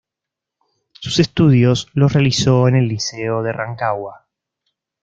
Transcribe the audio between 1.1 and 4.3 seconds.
estudios los realizó en el Liceo de Rancagua.